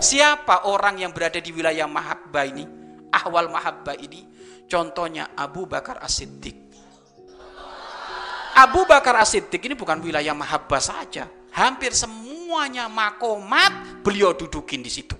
[0.00, 2.64] Siapa orang yang berada di wilayah mahabbah ini?
[3.12, 4.24] Ahwal mahabbah ini?
[4.64, 6.56] Contohnya Abu Bakar As-Siddiq.
[8.56, 11.28] Abu Bakar As-Siddiq ini bukan wilayah mahabbah saja.
[11.52, 15.16] Hampir semuanya makomat beliau dudukin di situ.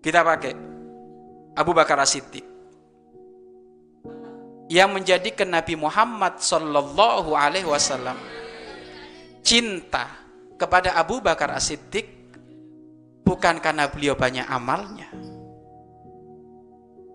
[0.00, 0.52] Kita pakai
[1.52, 2.44] Abu Bakar As-Siddiq
[4.72, 8.16] yang menjadikan Nabi Muhammad Sallallahu Alaihi Wasallam
[9.44, 10.08] cinta
[10.56, 12.23] kepada Abu Bakar As-Siddiq
[13.24, 15.08] bukan karena beliau banyak amalnya,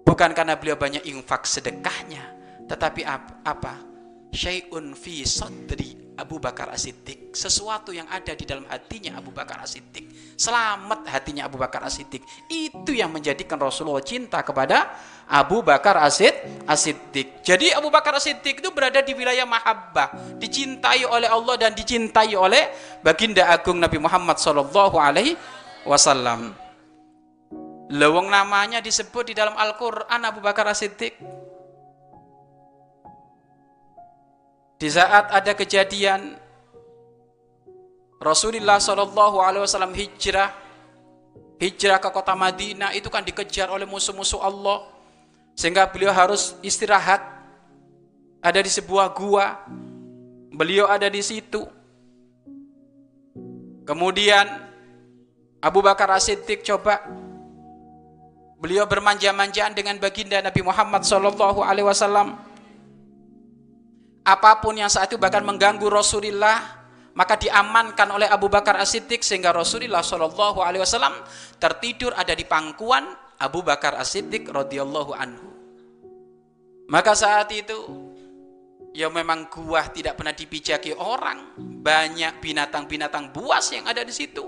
[0.03, 2.33] bukan karena beliau banyak infak sedekahnya,
[2.65, 3.05] tetapi
[3.45, 3.87] apa?
[4.29, 7.33] Syai'un fi sadri Abu Bakar As-Siddiq.
[7.33, 10.37] Sesuatu yang ada di dalam hatinya Abu Bakar As-Siddiq.
[10.37, 12.21] Selamat hatinya Abu Bakar As-Siddiq.
[12.45, 14.93] Itu yang menjadikan Rasulullah cinta kepada
[15.25, 17.41] Abu Bakar As-Siddiq.
[17.41, 20.37] Jadi Abu Bakar As-Siddiq itu berada di wilayah mahabbah.
[20.37, 22.69] Dicintai oleh Allah dan dicintai oleh
[23.01, 25.33] baginda agung Nabi Muhammad Sallallahu Alaihi
[25.87, 26.55] Wasallam
[27.89, 31.15] lewong namanya disebut di dalam Al-Quran Abu Bakar As-Siddiq
[34.79, 36.39] Di saat ada kejadian
[38.23, 40.55] Rasulullah Shallallahu Alaihi Wasallam hijrah,
[41.59, 44.87] hijrah ke kota Madinah itu kan dikejar oleh musuh-musuh Allah,
[45.51, 47.19] sehingga beliau harus istirahat.
[48.39, 49.67] Ada di sebuah gua,
[50.55, 51.67] beliau ada di situ.
[53.83, 54.47] Kemudian
[55.59, 57.03] Abu Bakar As-Siddiq coba
[58.59, 62.35] beliau bermanja-manjaan dengan baginda Nabi Muhammad Shallallahu Alaihi Wasallam
[64.23, 66.79] apa pun yang saat itu bahkan mengganggu Rasulullah
[67.15, 71.15] maka diamankan oleh Abu Bakar As-Siddiq sehingga Rasulullah Shallallahu Alaihi Wasallam
[71.59, 73.03] tertidur ada di pangkuan
[73.39, 75.49] Abu Bakar As-Siddiq radhiyallahu anhu.
[76.87, 77.75] Maka saat itu
[78.95, 84.47] ya memang gua tidak pernah dipijaki orang, banyak binatang-binatang buas yang ada di situ.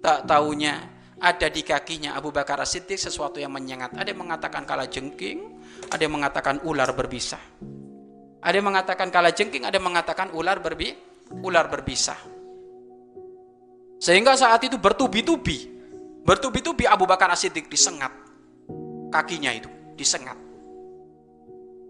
[0.00, 3.96] Tak taunya ada di kakinya Abu Bakar As-Siddiq sesuatu yang menyengat.
[3.96, 7.40] Ada yang mengatakan kala jengking, ada yang mengatakan ular berbisa.
[8.44, 10.94] Ada yang mengatakan kala jengking, ada yang mengatakan ular berbi,
[11.42, 12.14] ular berbisa.
[13.96, 15.72] Sehingga saat itu bertubi-tubi,
[16.22, 18.12] bertubi-tubi Abu Bakar As-Siddiq disengat
[19.10, 20.45] kakinya itu, disengat.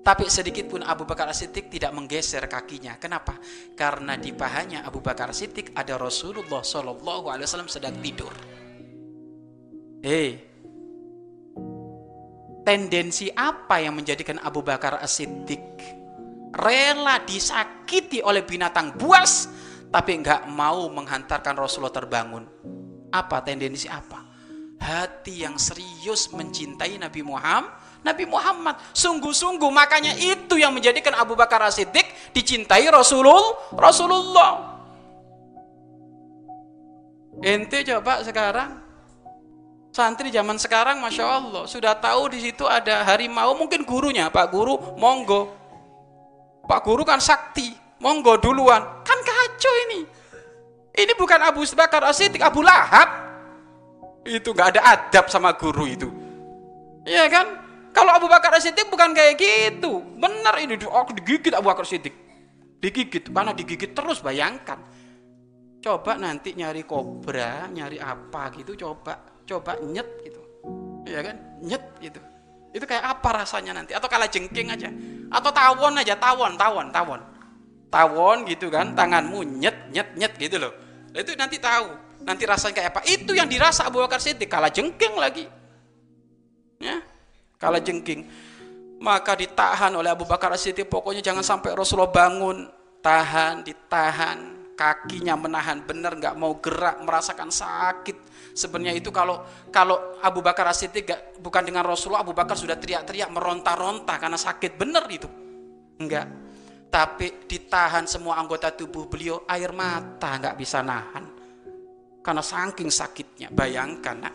[0.06, 2.94] Tapi sedikit pun Abu Bakar As-Siddiq tidak menggeser kakinya.
[2.94, 3.42] Kenapa?
[3.74, 8.30] Karena di pahanya Abu Bakar As-Siddiq ada Rasulullah Shallallahu Alaihi Wasallam sedang tidur.
[10.06, 10.38] Hei,
[12.62, 15.82] tendensi apa yang menjadikan Abu Bakar As-Siddiq
[16.54, 19.50] rela disakiti oleh binatang buas
[19.90, 22.46] tapi nggak mau menghantarkan Rasulullah terbangun.
[23.10, 24.22] Apa tendensi apa?
[24.78, 31.58] Hati yang serius mencintai Nabi Muhammad, Nabi Muhammad sungguh-sungguh makanya itu yang menjadikan Abu Bakar
[31.66, 33.74] As-Siddiq dicintai Rasulullah.
[33.74, 34.52] Rasulullah.
[37.42, 38.80] Ente coba sekarang
[39.90, 44.96] santri zaman sekarang masya Allah sudah tahu di situ ada harimau mungkin gurunya Pak Guru
[44.96, 45.66] monggo
[46.66, 47.70] Pak Guru kan sakti,
[48.02, 48.82] monggo duluan.
[49.06, 50.00] Kan kacau ini.
[50.98, 53.08] Ini bukan Abu Bakar As-Siddiq, Abu Lahab.
[54.26, 56.10] Itu nggak ada adab sama guru itu.
[57.06, 57.46] Iya kan?
[57.96, 60.04] Kalau Abu Bakar As-Siddiq bukan kayak gitu.
[60.20, 62.12] Benar ini, oh, digigit Abu Bakar As-Siddiq.
[62.76, 64.84] Digigit, mana digigit terus bayangkan.
[65.80, 70.40] Coba nanti nyari kobra, nyari apa gitu, coba coba nyet gitu.
[71.08, 71.36] Iya kan?
[71.64, 72.20] Nyet gitu.
[72.76, 73.96] Itu kayak apa rasanya nanti?
[73.96, 74.92] Atau kalah jengking aja.
[75.32, 77.20] Atau tawon aja, tawon, tawon, tawon.
[77.88, 80.74] Tawon gitu kan, tanganmu nyet, nyet, nyet gitu loh.
[81.16, 81.96] Itu nanti tahu.
[82.28, 83.00] Nanti rasanya kayak apa.
[83.08, 84.52] Itu yang dirasa Abu Bakar Siddiq.
[84.52, 85.48] Kalah jengking lagi.
[87.56, 88.24] Kalah jengking.
[89.00, 90.88] Maka ditahan oleh Abu Bakar Siddiq.
[90.88, 92.68] Pokoknya jangan sampai Rasulullah bangun.
[93.00, 94.38] Tahan, ditahan.
[94.76, 101.36] Kakinya menahan benar, nggak mau gerak, merasakan sakit Sebenarnya itu kalau kalau Abu Bakar As-Siddiq
[101.44, 105.28] bukan dengan Rasulullah, Abu Bakar sudah teriak-teriak meronta-ronta karena sakit benar itu.
[106.00, 106.24] Enggak.
[106.88, 111.28] Tapi ditahan semua anggota tubuh beliau, air mata nggak bisa nahan.
[112.24, 114.34] Karena saking sakitnya, bayangkan nak.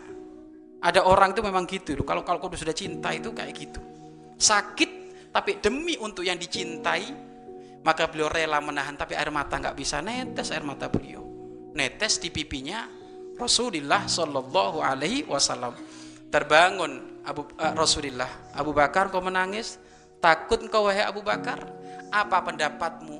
[0.82, 3.78] Ada orang itu memang gitu, kalau kalau kau sudah cinta itu kayak gitu.
[4.34, 4.90] Sakit,
[5.30, 7.14] tapi demi untuk yang dicintai,
[7.86, 11.22] maka beliau rela menahan, tapi air mata nggak bisa netes air mata beliau.
[11.78, 12.90] Netes di pipinya,
[13.38, 15.78] Rasulullah Shallallahu Alaihi Wasallam.
[16.34, 18.28] Terbangun Abu uh, Rasulullah.
[18.56, 19.78] Abu Bakar kau menangis?
[20.18, 21.62] Takut kau wahai Abu Bakar?
[22.10, 23.18] Apa pendapatmu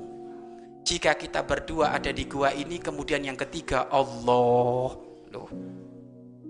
[0.83, 4.99] jika kita berdua ada di gua ini kemudian yang ketiga Allah?
[5.31, 5.49] Loh.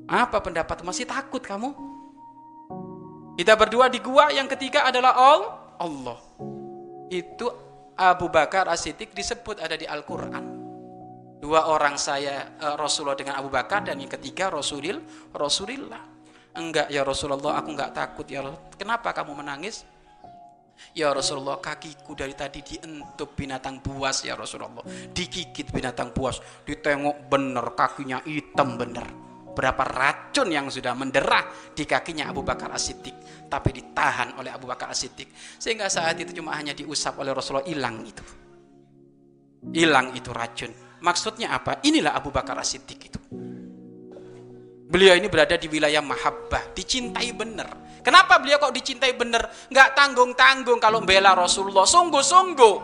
[0.07, 1.71] Apa pendapat masih takut kamu?
[3.33, 5.15] Kita berdua di gua yang ketiga adalah
[5.79, 6.19] Allah.
[7.09, 7.49] Itu
[7.97, 10.45] Abu Bakar As-Siddiq disebut ada di Al-Qur'an.
[11.43, 15.03] Dua orang saya uh, Rasulullah dengan Abu Bakar dan yang ketiga Rasulil
[15.35, 15.99] Rasulillah.
[16.53, 18.45] Enggak ya Rasulullah, aku enggak takut ya.
[18.77, 19.83] Kenapa kamu menangis?
[20.93, 24.85] Ya Rasulullah, kakiku dari tadi dientuk binatang buas ya Rasulullah.
[25.13, 29.22] Digigit binatang buas, ditengok bener kakinya hitam bener.
[29.53, 34.89] Berapa racun yang sudah menderah di kakinya Abu Bakar As-Siddiq, tapi ditahan oleh Abu Bakar
[34.89, 35.29] As-Siddiq.
[35.61, 38.25] Sehingga saat itu cuma hanya diusap oleh Rasulullah hilang itu.
[39.73, 40.73] Hilang itu racun.
[41.05, 41.85] Maksudnya apa?
[41.85, 43.19] Inilah Abu Bakar As-Siddiq itu.
[44.89, 49.47] Beliau ini berada di wilayah mahabbah, dicintai benar Kenapa beliau kok dicintai benar?
[49.71, 51.87] Nggak tanggung-tanggung kalau bela Rasulullah.
[51.87, 52.75] Sungguh-sungguh.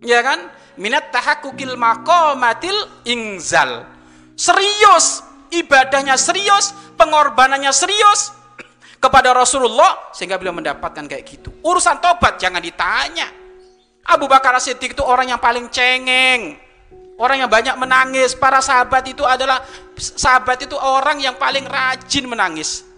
[0.00, 0.48] Ya kan?
[0.80, 3.84] Minat tahakukil makomatil ingzal.
[4.32, 5.20] Serius.
[5.60, 6.72] Ibadahnya serius.
[6.96, 8.32] Pengorbanannya serius.
[8.96, 10.10] Kepada Rasulullah.
[10.16, 11.52] Sehingga beliau mendapatkan kayak gitu.
[11.60, 13.28] Urusan tobat jangan ditanya.
[14.08, 16.56] Abu Bakar Siddiq itu orang yang paling cengeng.
[17.20, 18.32] Orang yang banyak menangis.
[18.32, 19.60] Para sahabat itu adalah
[19.96, 22.88] sahabat itu orang yang paling rajin menangis.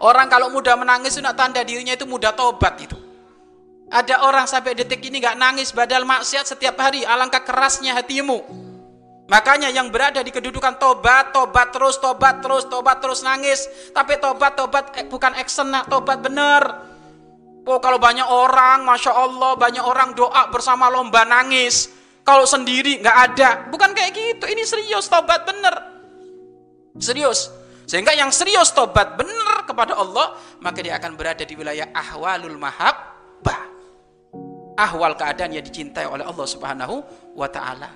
[0.00, 2.96] Orang kalau mudah menangis itu tanda dirinya itu mudah tobat itu.
[3.90, 7.02] Ada orang sampai detik ini nggak nangis badal maksiat setiap hari.
[7.02, 8.69] Alangkah kerasnya hatimu.
[9.30, 13.70] Makanya yang berada di kedudukan tobat, tobat terus, tobat terus, tobat terus nangis.
[13.94, 16.90] Tapi tobat, tobat eh, bukan action, tobat bener.
[17.62, 21.94] Oh kalau banyak orang, masya Allah, banyak orang doa bersama lomba nangis.
[22.26, 24.50] Kalau sendiri nggak ada, bukan kayak gitu.
[24.50, 25.78] Ini serius, tobat bener.
[26.98, 27.54] Serius.
[27.86, 33.62] Sehingga yang serius tobat benar kepada Allah, maka dia akan berada di wilayah ahwalul mahabbah.
[34.74, 36.98] Ahwal keadaan yang dicintai oleh Allah Subhanahu
[37.38, 37.94] wa taala.